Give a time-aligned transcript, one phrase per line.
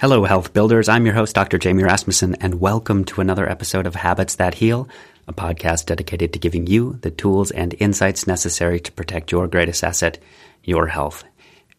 [0.00, 0.88] Hello, health builders.
[0.88, 1.58] I'm your host, Dr.
[1.58, 4.88] Jamie Rasmussen, and welcome to another episode of Habits That Heal,
[5.28, 9.84] a podcast dedicated to giving you the tools and insights necessary to protect your greatest
[9.84, 10.16] asset,
[10.64, 11.22] your health.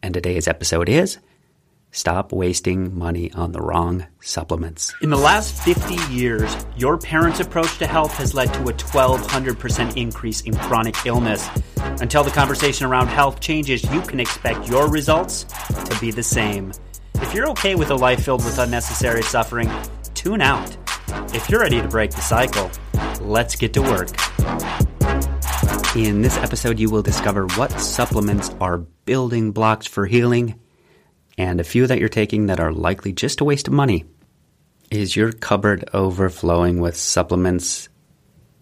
[0.04, 1.18] And today's episode is
[1.90, 4.94] Stop wasting money on the wrong supplements.
[5.02, 9.96] In the last 50 years, your parents' approach to health has led to a 1200%
[9.96, 11.48] increase in chronic illness.
[12.00, 16.72] Until the conversation around health changes, you can expect your results to be the same.
[17.16, 19.70] If you're okay with a life filled with unnecessary suffering,
[20.14, 20.76] tune out.
[21.34, 22.70] If you're ready to break the cycle,
[23.20, 24.08] let's get to work.
[25.96, 30.58] In this episode, you will discover what supplements are building blocks for healing
[31.38, 34.04] and a few that you're taking that are likely just a waste of money.
[34.90, 37.88] Is your cupboard overflowing with supplements?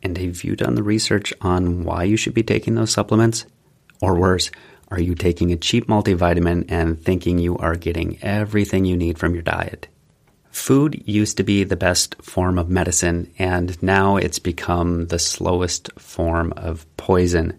[0.02, 3.46] And have you done the research on why you should be taking those supplements?
[4.00, 4.50] Or worse,
[4.90, 9.34] are you taking a cheap multivitamin and thinking you are getting everything you need from
[9.34, 9.86] your diet?
[10.50, 15.90] Food used to be the best form of medicine, and now it's become the slowest
[15.96, 17.56] form of poison.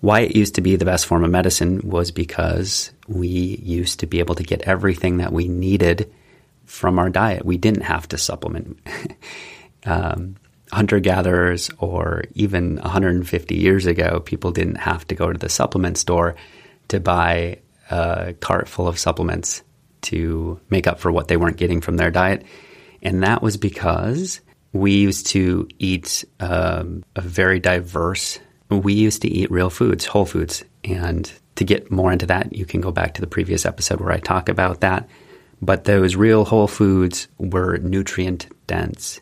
[0.00, 4.06] Why it used to be the best form of medicine was because we used to
[4.06, 6.12] be able to get everything that we needed
[6.66, 7.46] from our diet.
[7.46, 8.78] We didn't have to supplement.
[9.86, 10.36] um,
[10.74, 15.96] hunter gatherers, or even 150 years ago, people didn't have to go to the supplement
[15.96, 16.34] store
[16.88, 17.58] to buy
[17.90, 19.62] a cart full of supplements
[20.02, 22.44] to make up for what they weren't getting from their diet.
[23.02, 24.40] And that was because
[24.72, 30.26] we used to eat um, a very diverse, we used to eat real foods, whole
[30.26, 30.64] foods.
[30.82, 34.12] And to get more into that, you can go back to the previous episode where
[34.12, 35.08] I talk about that.
[35.62, 39.20] But those real whole foods were nutrient dense.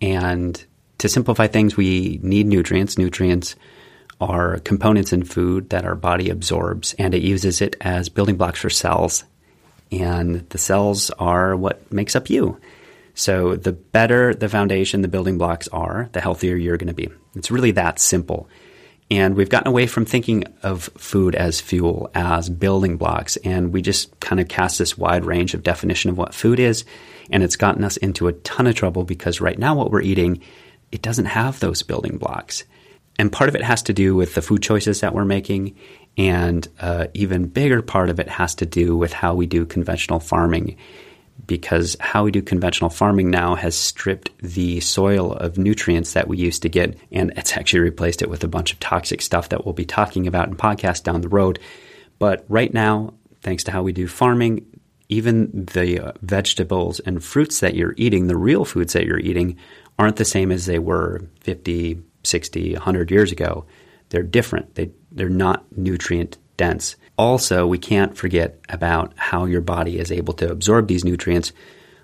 [0.00, 0.64] And
[0.98, 2.98] to simplify things, we need nutrients.
[2.98, 3.56] Nutrients
[4.20, 8.60] are components in food that our body absorbs, and it uses it as building blocks
[8.60, 9.24] for cells.
[9.90, 12.58] And the cells are what makes up you.
[13.14, 17.08] So the better the foundation, the building blocks are, the healthier you're going to be.
[17.36, 18.48] It's really that simple.
[19.10, 23.82] And we've gotten away from thinking of food as fuel, as building blocks, and we
[23.82, 26.84] just kind of cast this wide range of definition of what food is.
[27.30, 30.40] And it's gotten us into a ton of trouble because right now what we're eating
[30.94, 32.62] it doesn't have those building blocks.
[33.18, 35.76] And part of it has to do with the food choices that we're making.
[36.16, 40.20] And uh, even bigger part of it has to do with how we do conventional
[40.20, 40.76] farming.
[41.48, 46.36] Because how we do conventional farming now has stripped the soil of nutrients that we
[46.36, 49.64] used to get, and it's actually replaced it with a bunch of toxic stuff that
[49.64, 51.58] we'll be talking about in podcasts down the road.
[52.20, 54.64] But right now, thanks to how we do farming,
[55.08, 59.56] even the uh, vegetables and fruits that you're eating, the real foods that you're eating,
[59.98, 63.66] aren't the same as they were 50, 60, 100 years ago.
[64.08, 64.74] They're different.
[64.74, 66.96] They, they're not nutrient dense.
[67.16, 71.52] Also, we can't forget about how your body is able to absorb these nutrients,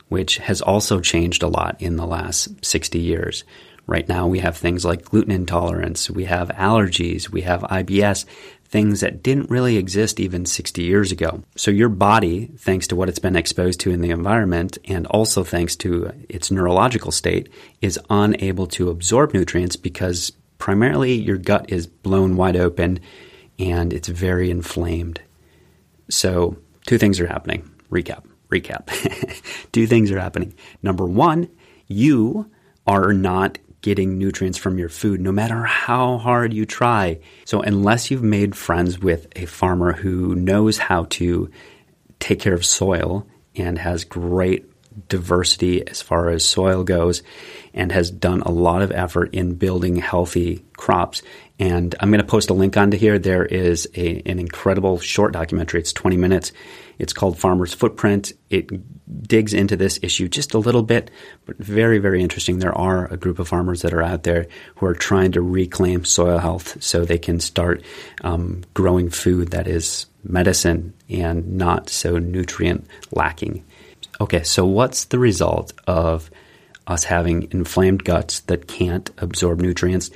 [0.08, 3.44] which has also changed a lot in the last 60 years.
[3.86, 8.24] Right now, we have things like gluten intolerance, we have allergies, we have IBS,
[8.70, 11.42] things that didn't really exist even 60 years ago.
[11.56, 15.42] So your body, thanks to what it's been exposed to in the environment and also
[15.42, 17.48] thanks to its neurological state,
[17.80, 23.00] is unable to absorb nutrients because primarily your gut is blown wide open
[23.58, 25.20] and it's very inflamed.
[26.08, 26.56] So
[26.86, 27.68] two things are happening.
[27.90, 28.86] Recap, recap.
[29.72, 30.54] two things are happening.
[30.80, 31.48] Number one,
[31.88, 32.48] you
[32.86, 37.18] are not getting nutrients from your food, no matter how hard you try.
[37.44, 41.50] So, unless you've made friends with a farmer who knows how to
[42.18, 43.26] take care of soil
[43.56, 44.66] and has great
[45.08, 47.22] diversity as far as soil goes
[47.72, 51.22] and has done a lot of effort in building healthy crops.
[51.60, 53.18] And I'm going to post a link onto here.
[53.18, 55.80] There is a, an incredible short documentary.
[55.80, 56.52] It's 20 minutes.
[56.98, 58.32] It's called Farmer's Footprint.
[58.48, 61.10] It digs into this issue just a little bit,
[61.44, 62.58] but very, very interesting.
[62.58, 66.06] There are a group of farmers that are out there who are trying to reclaim
[66.06, 67.82] soil health so they can start
[68.22, 73.64] um, growing food that is medicine and not so nutrient lacking.
[74.18, 76.30] Okay, so what's the result of
[76.90, 80.10] us having inflamed guts that can't absorb nutrients,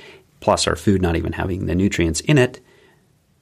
[0.45, 2.59] plus our food not even having the nutrients in it?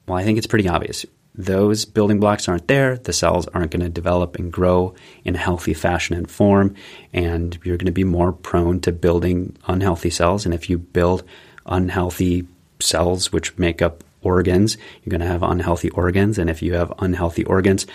[0.08, 1.04] Well, I think it's pretty obvious.
[1.34, 5.38] Those building blocks aren't there, the cells aren't going to develop and grow in a
[5.38, 6.74] healthy fashion and form,
[7.12, 10.46] and you're going to be more prone to building unhealthy cells.
[10.46, 11.24] And if you build
[11.66, 12.46] unhealthy
[12.80, 16.38] cells, which make up organs, you're going to have unhealthy organs.
[16.38, 17.86] And if you have unhealthy organs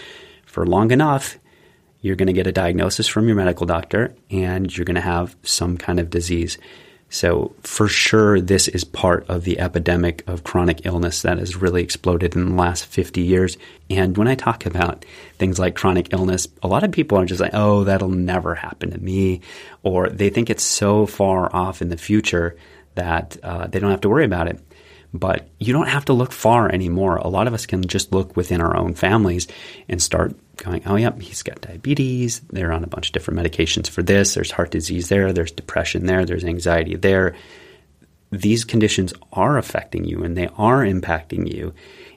[0.45, 1.39] for long enough,
[2.01, 5.35] you're going to get a diagnosis from your medical doctor and you're going to have
[5.41, 6.59] some kind of disease.
[7.11, 11.81] So, for sure, this is part of the epidemic of chronic illness that has really
[11.81, 13.57] exploded in the last 50 years.
[13.89, 15.06] And when I talk about
[15.39, 18.91] things like chronic illness, a lot of people are just like, oh, that'll never happen
[18.91, 19.41] to me.
[19.81, 22.56] Or they think it's so far off in the future
[22.94, 24.59] that uh, they don't have to worry about it.
[25.13, 27.17] But you don't have to look far anymore.
[27.17, 29.47] A lot of us can just look within our own families
[29.88, 32.41] and start going, oh, yep, he's got diabetes.
[32.51, 34.35] They're on a bunch of different medications for this.
[34.35, 35.33] There's heart disease there.
[35.33, 36.25] There's depression there.
[36.25, 37.35] There's anxiety there.
[38.31, 41.73] These conditions are affecting you and they are impacting you.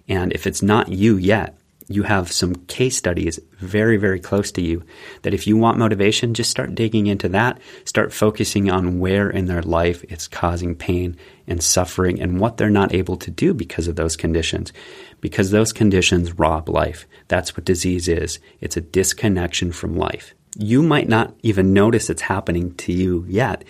[0.07, 1.57] And if it's not you yet,
[1.95, 4.83] you have some case studies very, very close to you
[5.23, 7.61] that if you want motivation, just start digging into that.
[7.85, 11.17] Start focusing on where in their life it's causing pain
[11.47, 14.73] and suffering and what they're not able to do because of those conditions.
[15.21, 17.07] Because those conditions rob life.
[17.29, 18.39] That's what disease is.
[18.61, 20.35] It's a disconnection from life.
[20.57, 23.65] You might not even notice it's happening to you yet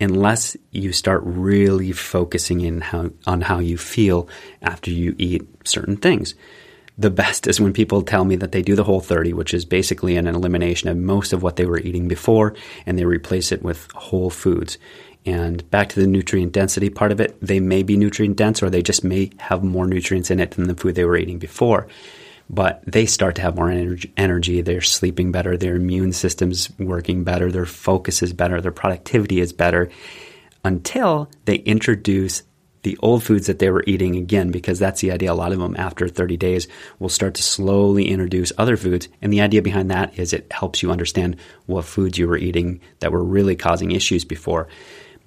[0.00, 4.28] unless you start really focusing in how, on how you feel
[4.62, 6.34] after you eat certain things
[6.98, 10.16] the best is when people tell me that they do the Whole30, which is basically
[10.16, 12.54] an elimination of most of what they were eating before,
[12.86, 14.78] and they replace it with whole foods.
[15.24, 18.70] And back to the nutrient density part of it, they may be nutrient dense or
[18.70, 21.86] they just may have more nutrients in it than the food they were eating before.
[22.50, 23.70] But they start to have more
[24.16, 24.62] energy.
[24.62, 25.56] They're sleeping better.
[25.56, 27.52] Their immune system's working better.
[27.52, 28.60] Their focus is better.
[28.60, 29.90] Their productivity is better
[30.64, 32.42] until they introduce
[32.88, 35.30] the old foods that they were eating again, because that's the idea.
[35.30, 36.66] A lot of them after 30 days
[36.98, 39.10] will start to slowly introduce other foods.
[39.20, 41.36] And the idea behind that is it helps you understand
[41.66, 44.68] what foods you were eating that were really causing issues before.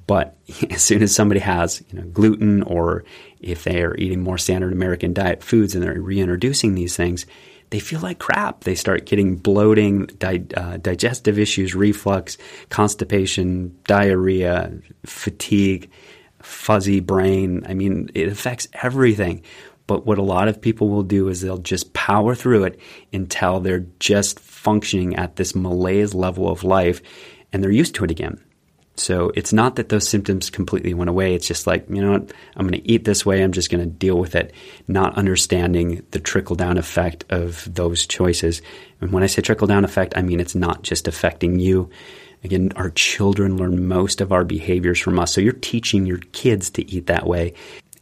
[0.07, 0.35] But
[0.71, 3.03] as soon as somebody has you know, gluten or
[3.41, 7.27] if they are eating more standard American diet foods and they're reintroducing these things,
[7.69, 8.63] they feel like crap.
[8.63, 14.73] They start getting bloating, di- uh, digestive issues, reflux, constipation, diarrhea,
[15.05, 15.91] fatigue
[16.43, 17.65] fuzzy brain.
[17.67, 19.43] I mean, it affects everything.
[19.87, 22.79] But what a lot of people will do is they'll just power through it
[23.11, 27.01] until they're just functioning at this malaise level of life
[27.51, 28.41] and they're used to it again.
[28.95, 31.33] So it's not that those symptoms completely went away.
[31.33, 33.41] It's just like, you know what, I'm going to eat this way.
[33.41, 34.53] I'm just going to deal with it,
[34.87, 38.61] not understanding the trickle down effect of those choices.
[38.99, 41.89] And when I say trickle down effect, I mean it's not just affecting you,
[42.43, 45.33] Again, our children learn most of our behaviors from us.
[45.33, 47.53] So you're teaching your kids to eat that way.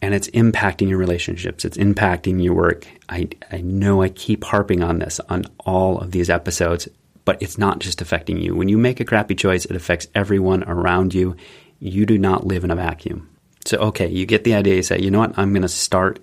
[0.01, 1.65] And it's impacting your relationships.
[1.65, 2.88] It's impacting your work.
[3.09, 6.88] I, I know I keep harping on this on all of these episodes,
[7.25, 8.56] but it's not just affecting you.
[8.56, 11.36] When you make a crappy choice, it affects everyone around you.
[11.80, 13.30] You do not live in a vacuum.
[13.65, 14.75] So, okay, you get the idea.
[14.75, 15.38] You say, you know what?
[15.38, 16.19] I'm going to start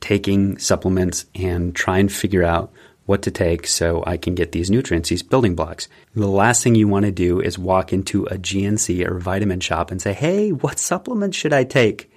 [0.00, 2.72] taking supplements and try and figure out
[3.10, 5.88] what to take so I can get these nutrients, these building blocks.
[6.14, 9.90] The last thing you want to do is walk into a GNC or vitamin shop
[9.90, 12.12] and say, hey, what supplements should I take?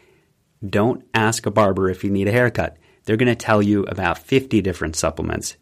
[0.63, 2.78] Don't ask a barber if you need a haircut.
[3.06, 5.57] They're going to tell you about 50 different supplements.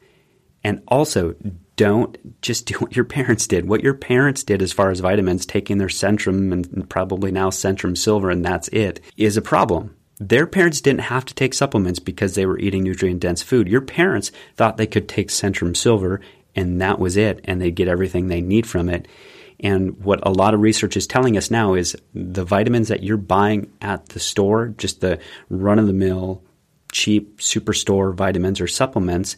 [0.66, 1.34] And also,
[1.78, 3.70] don't just do what your parents did.
[3.70, 7.98] What your parents did as far as vitamins, taking their Centrum and probably now Centrum
[7.98, 9.96] Silver, and that's it, is a problem.
[10.22, 13.68] Their parents didn't have to take supplements because they were eating nutrient dense food.
[13.68, 16.22] Your parents thought they could take Centrum Silver
[16.56, 19.08] and that was it, and they'd get everything they need from it.
[19.60, 23.18] And what a lot of research is telling us now is the vitamins that you're
[23.18, 25.20] buying at the store, just the
[25.50, 26.44] run of the mill,
[26.92, 29.38] cheap superstore vitamins or supplements,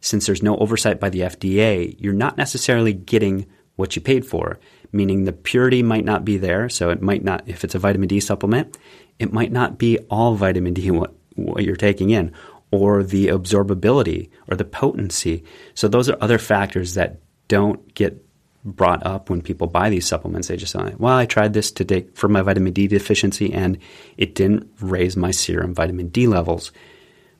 [0.00, 4.58] since there's no oversight by the FDA, you're not necessarily getting what you paid for,
[4.94, 6.68] meaning the purity might not be there.
[6.68, 8.78] So it might not, if it's a vitamin D supplement,
[9.18, 12.32] it might not be all vitamin D what, what you're taking in,
[12.70, 15.44] or the absorbability or the potency.
[15.74, 18.24] So those are other factors that don't get
[18.64, 20.48] brought up when people buy these supplements.
[20.48, 23.78] They just say, well, I tried this today for my vitamin D deficiency and
[24.16, 26.72] it didn't raise my serum vitamin D levels,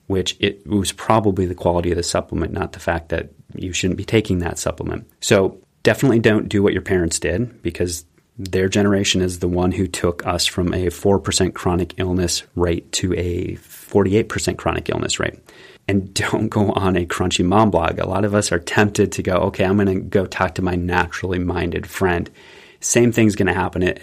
[0.06, 3.96] which it was probably the quality of the supplement, not the fact that you shouldn't
[3.96, 5.10] be taking that supplement.
[5.20, 8.04] So definitely don't do what your parents did because
[8.36, 13.14] their generation is the one who took us from a 4% chronic illness rate to
[13.14, 15.38] a 48% chronic illness rate.
[15.86, 18.00] And don't go on a crunchy mom blog.
[18.00, 20.62] A lot of us are tempted to go, okay, I'm going to go talk to
[20.62, 22.28] my naturally minded friend.
[22.80, 23.94] Same thing's going to happen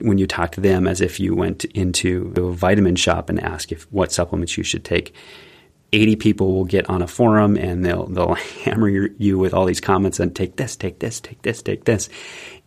[0.00, 3.72] when you talk to them as if you went into a vitamin shop and ask
[3.72, 5.14] if what supplements you should take.
[5.92, 9.80] 80 people will get on a forum and they'll they'll hammer you with all these
[9.80, 12.08] comments and take this, take this, take this, take this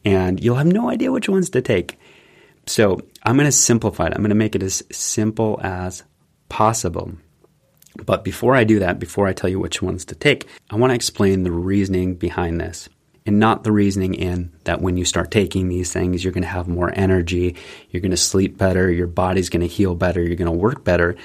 [0.05, 1.99] and you'll have no idea which ones to take.
[2.65, 4.13] So I'm going to simplify it.
[4.13, 6.03] I'm going to make it as simple as
[6.49, 7.13] possible.
[8.05, 10.91] But before I do that, before I tell you which ones to take, I want
[10.91, 12.89] to explain the reasoning behind this.
[13.25, 16.47] and not the reasoning in that when you start taking these things, you're going to
[16.47, 17.55] have more energy,
[17.91, 20.83] you're going to sleep better, your body's going to heal better, you're going to work
[20.83, 21.15] better.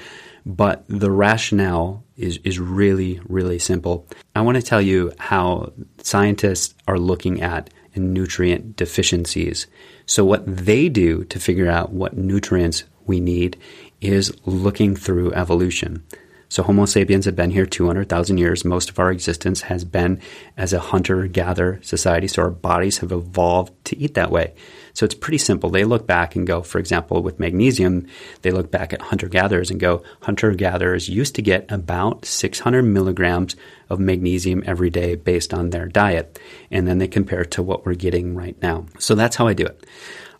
[0.45, 4.07] But the rationale is, is really, really simple.
[4.35, 9.67] I want to tell you how scientists are looking at nutrient deficiencies.
[10.05, 13.57] So, what they do to figure out what nutrients we need
[14.01, 16.03] is looking through evolution.
[16.49, 18.63] So, Homo sapiens have been here 200,000 years.
[18.63, 20.21] Most of our existence has been
[20.57, 22.27] as a hunter gatherer society.
[22.27, 24.53] So, our bodies have evolved to eat that way.
[24.95, 25.69] So, it's pretty simple.
[25.69, 28.07] They look back and go, for example, with magnesium,
[28.41, 32.81] they look back at hunter gatherers and go, hunter gatherers used to get about 600
[32.81, 33.55] milligrams
[33.89, 36.39] of magnesium every day based on their diet.
[36.71, 38.87] And then they compare it to what we're getting right now.
[38.97, 39.85] So, that's how I do it.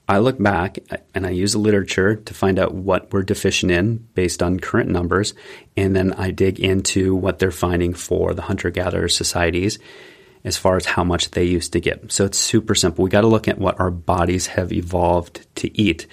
[0.07, 0.77] I look back
[1.15, 4.89] and I use the literature to find out what we're deficient in based on current
[4.89, 5.33] numbers,
[5.75, 9.79] and then I dig into what they're finding for the hunter gatherer societies
[10.45, 12.11] as far as how much they used to get.
[12.11, 13.03] So it's super simple.
[13.03, 16.05] We got to look at what our bodies have evolved to eat,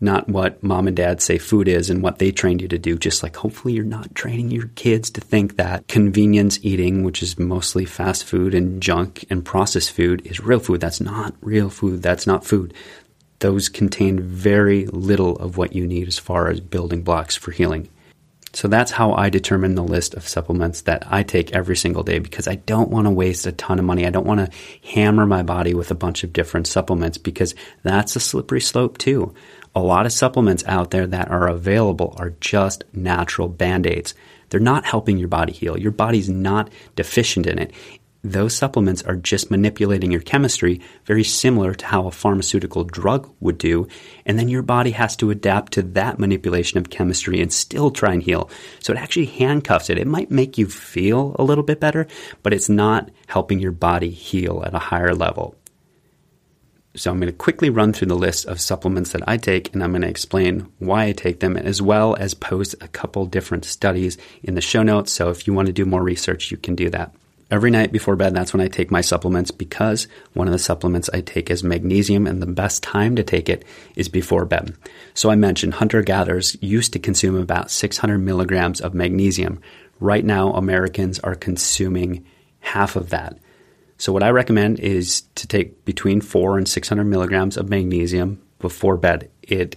[0.00, 2.98] not what mom and dad say food is and what they trained you to do.
[2.98, 7.38] Just like hopefully you're not training your kids to think that convenience eating, which is
[7.38, 10.80] mostly fast food and junk and processed food, is real food.
[10.80, 12.02] That's not real food.
[12.02, 12.74] That's not food
[13.40, 17.88] those contain very little of what you need as far as building blocks for healing.
[18.58, 22.18] So that's how I determine the list of supplements that I take every single day
[22.18, 24.04] because I don't want to waste a ton of money.
[24.04, 28.16] I don't want to hammer my body with a bunch of different supplements because that's
[28.16, 29.32] a slippery slope too.
[29.76, 34.16] A lot of supplements out there that are available are just natural band aids.
[34.50, 35.78] They're not helping your body heal.
[35.78, 37.72] Your body's not deficient in it
[38.24, 43.58] those supplements are just manipulating your chemistry very similar to how a pharmaceutical drug would
[43.58, 43.86] do.
[44.26, 48.12] And then your body has to adapt to that manipulation of chemistry and still try
[48.12, 48.50] and heal.
[48.80, 49.98] So it actually handcuffs it.
[49.98, 52.08] It might make you feel a little bit better,
[52.42, 55.54] but it's not helping your body heal at a higher level.
[56.96, 59.84] So I'm going to quickly run through the list of supplements that I take and
[59.84, 63.64] I'm going to explain why I take them as well as post a couple different
[63.64, 65.12] studies in the show notes.
[65.12, 67.14] So if you want to do more research, you can do that.
[67.50, 71.08] Every night before bed, that's when I take my supplements because one of the supplements
[71.14, 73.64] I take is magnesium, and the best time to take it
[73.96, 74.76] is before bed.
[75.14, 79.60] So I mentioned hunter gatherers used to consume about 600 milligrams of magnesium.
[79.98, 82.26] Right now, Americans are consuming
[82.60, 83.38] half of that.
[83.96, 88.98] So what I recommend is to take between four and 600 milligrams of magnesium before
[88.98, 89.30] bed.
[89.42, 89.76] It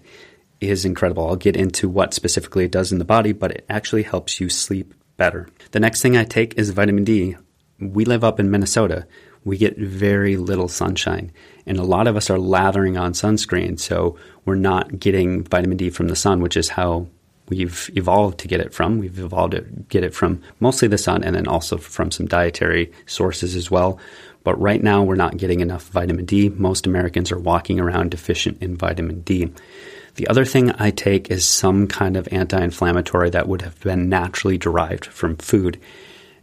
[0.59, 1.25] is incredible.
[1.27, 4.49] I'll get into what specifically it does in the body, but it actually helps you
[4.49, 5.47] sleep better.
[5.71, 7.37] The next thing I take is vitamin D
[7.81, 9.05] we live up in Minnesota.
[9.43, 11.31] We get very little sunshine,
[11.65, 15.89] and a lot of us are lathering on sunscreen, so we're not getting vitamin D
[15.89, 17.07] from the sun, which is how
[17.49, 18.99] we've evolved to get it from.
[18.99, 22.91] We've evolved to get it from mostly the sun and then also from some dietary
[23.05, 23.99] sources as well.
[24.43, 26.49] But right now, we're not getting enough vitamin D.
[26.49, 29.51] Most Americans are walking around deficient in vitamin D.
[30.15, 34.09] The other thing I take is some kind of anti inflammatory that would have been
[34.09, 35.79] naturally derived from food.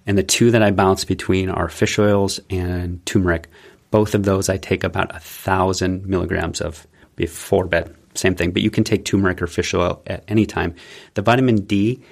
[0.08, 3.48] And the two that I bounce between are fish oils and turmeric.
[3.90, 7.94] Both of those I take about a thousand milligrams of before bed.
[8.14, 10.74] Same thing, but you can take turmeric or fish oil at any time.
[11.12, 12.02] The vitamin D,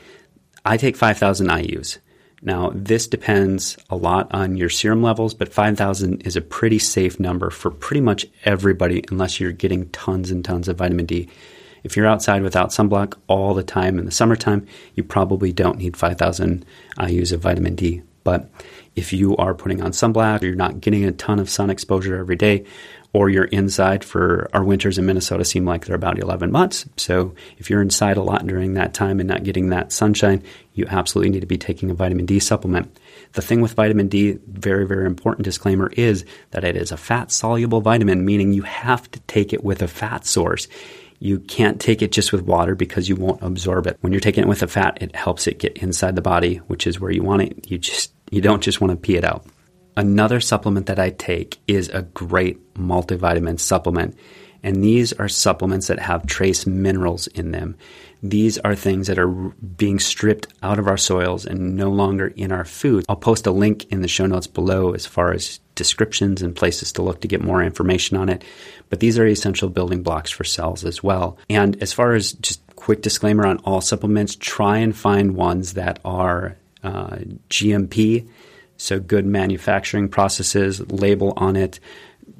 [0.62, 1.96] I take 5,000 IUs.
[2.42, 7.18] Now, this depends a lot on your serum levels, but 5,000 is a pretty safe
[7.18, 11.30] number for pretty much everybody unless you're getting tons and tons of vitamin D.
[11.86, 14.66] If you're outside without sunblock all the time in the summertime,
[14.96, 16.66] you probably don't need 5,000
[16.98, 18.02] IUs of vitamin D.
[18.24, 18.50] But
[18.96, 22.16] if you are putting on sunblock, or you're not getting a ton of sun exposure
[22.16, 22.64] every day,
[23.12, 26.86] or you're inside for our winters in Minnesota seem like they're about 11 months.
[26.96, 30.42] So if you're inside a lot during that time and not getting that sunshine,
[30.74, 32.98] you absolutely need to be taking a vitamin D supplement.
[33.34, 37.30] The thing with vitamin D, very, very important disclaimer, is that it is a fat
[37.30, 40.66] soluble vitamin, meaning you have to take it with a fat source.
[41.18, 43.96] You can't take it just with water because you won't absorb it.
[44.00, 46.86] When you're taking it with a fat, it helps it get inside the body, which
[46.86, 47.70] is where you want it.
[47.70, 49.46] You just you don't just want to pee it out.
[49.96, 54.16] Another supplement that I take is a great multivitamin supplement.
[54.66, 57.76] And these are supplements that have trace minerals in them.
[58.20, 62.50] These are things that are being stripped out of our soils and no longer in
[62.50, 63.04] our food.
[63.08, 66.90] I'll post a link in the show notes below as far as descriptions and places
[66.92, 68.42] to look to get more information on it.
[68.90, 71.38] But these are essential building blocks for cells as well.
[71.48, 76.00] And as far as just quick disclaimer on all supplements, try and find ones that
[76.04, 77.18] are uh,
[77.50, 78.26] GMP,
[78.78, 81.78] so good manufacturing processes, label on it.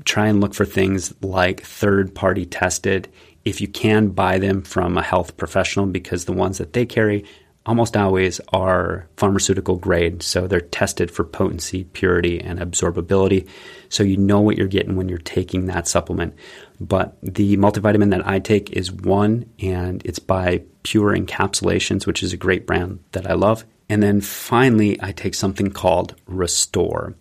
[0.06, 3.08] Try and look for things like third party tested.
[3.44, 7.24] If you can buy them from a health professional, because the ones that they carry
[7.66, 10.22] almost always are pharmaceutical grade.
[10.22, 13.48] So they're tested for potency, purity, and absorbability.
[13.88, 16.34] So you know what you're getting when you're taking that supplement.
[16.80, 22.32] But the multivitamin that I take is one, and it's by Pure Encapsulations, which is
[22.32, 23.64] a great brand that I love.
[23.88, 27.14] And then finally, I take something called Restore.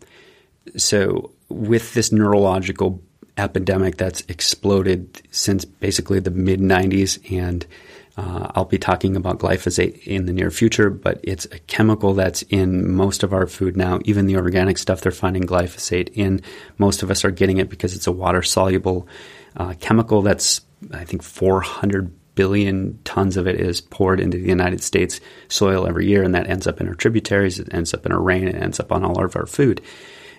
[0.77, 3.01] So, with this neurological
[3.37, 7.65] epidemic that's exploded since basically the mid 90s, and
[8.17, 12.43] uh, I'll be talking about glyphosate in the near future, but it's a chemical that's
[12.43, 13.99] in most of our food now.
[14.05, 16.41] Even the organic stuff, they're finding glyphosate in.
[16.77, 19.07] Most of us are getting it because it's a water soluble
[19.57, 20.61] uh, chemical that's,
[20.93, 26.07] I think, 400 billion tons of it is poured into the United States soil every
[26.07, 28.55] year, and that ends up in our tributaries, it ends up in our rain, it
[28.55, 29.81] ends up on all of our food.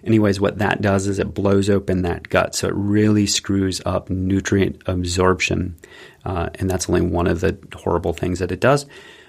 [0.06, 4.08] Anyways, what that does is it blows open that gut, so it really screws up
[4.08, 5.76] nutrient absorption,
[6.25, 8.86] uh, and that's only one of the horrible things that it does.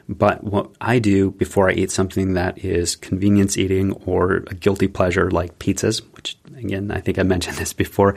[0.07, 4.87] But what I do before I eat something that is convenience eating or a guilty
[4.87, 8.15] pleasure like pizzas, which again, I think I mentioned this before,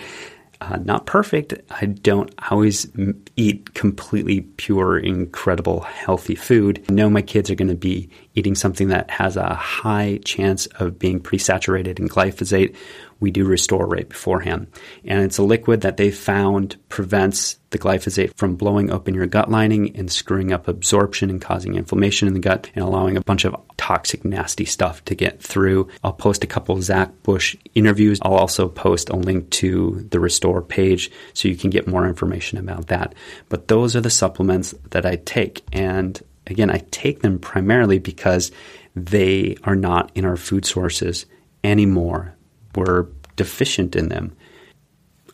[0.60, 1.54] uh, not perfect.
[1.70, 2.90] I don't always
[3.36, 6.84] eat completely pure, incredible, healthy food.
[6.88, 10.66] I know my kids are going to be eating something that has a high chance
[10.66, 12.76] of being pre-saturated in glyphosate
[13.20, 14.66] we do restore right beforehand.
[15.04, 19.50] And it's a liquid that they found prevents the glyphosate from blowing open your gut
[19.50, 23.44] lining and screwing up absorption and causing inflammation in the gut and allowing a bunch
[23.44, 23.54] of
[23.90, 25.88] toxic, nasty stuff to get through.
[26.04, 28.18] I'll post a couple Zach Bush interviews.
[28.23, 32.59] I'll also post a link to the Restore page so you can get more information
[32.59, 33.14] about that.
[33.49, 35.62] But those are the supplements that I take.
[35.73, 38.52] And again, I take them primarily because
[38.97, 41.26] they are not in our food sources
[41.62, 42.35] anymore
[42.75, 43.06] we're
[43.37, 44.37] deficient in them.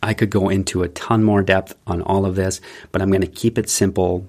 [0.02, 2.60] I could go into a ton more depth on all of this,
[2.92, 4.28] but I'm going to keep it simple.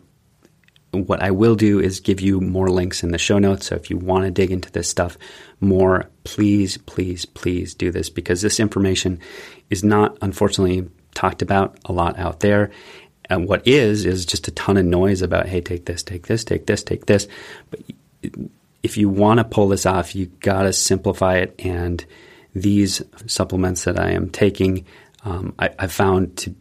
[1.06, 3.68] What I will do is give you more links in the show notes.
[3.68, 5.18] So if you want to dig into this stuff
[5.60, 9.20] more, please, please, please do this because this information
[9.70, 12.72] is not, unfortunately, talked about a lot out there.
[13.30, 16.44] And what is, is just a ton of noise about, hey, take this, take this,
[16.44, 17.28] take this, take this.
[17.70, 17.82] But
[18.84, 22.06] if you want to pull this off, you got to simplify it and
[22.54, 24.86] these supplements that I am taking,
[25.26, 26.56] um, I, I found to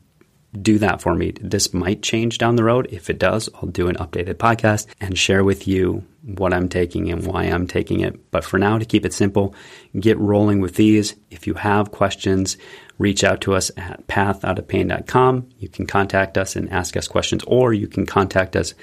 [0.62, 1.32] do that for me.
[1.40, 2.88] This might change down the road.
[2.90, 7.10] If it does, I'll do an updated podcast and share with you what I'm taking
[7.10, 8.30] and why I'm taking it.
[8.30, 9.54] But for now, to keep it simple,
[9.98, 11.14] get rolling with these.
[11.30, 12.56] If you have questions,
[12.98, 15.48] reach out to us at pathoutofpain.com.
[15.58, 18.74] You can contact us and ask us questions, or you can contact us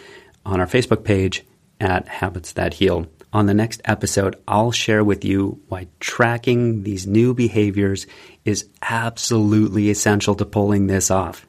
[0.45, 1.45] on our Facebook page
[1.79, 3.07] at Habits That Heal.
[3.33, 8.05] On the next episode, I'll share with you why tracking these new behaviors
[8.45, 11.47] is absolutely essential to pulling this off.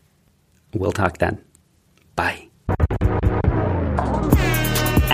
[0.74, 1.42] We'll talk then.
[2.16, 2.48] Bye.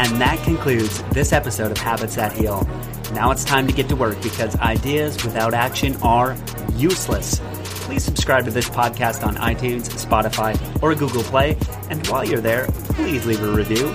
[0.01, 2.67] And that concludes this episode of Habits That Heal.
[3.13, 6.37] Now it's time to get to work because ideas without action are
[6.75, 7.41] useless.
[7.85, 11.57] Please subscribe to this podcast on iTunes, Spotify, or Google Play.
[11.91, 13.89] And while you're there, please leave a review.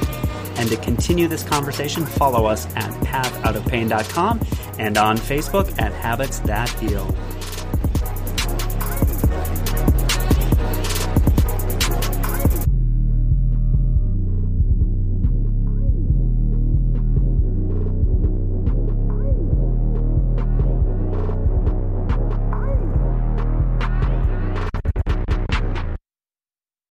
[0.58, 4.41] And to continue this conversation, follow us at pathoutofpain.com
[4.78, 7.06] and on Facebook at Habits That Heal.